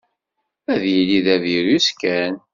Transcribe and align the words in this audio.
Ad 0.73 0.83
yili 0.91 1.19
d 1.25 1.27
avirus 1.35 1.87
kan. 1.99 2.33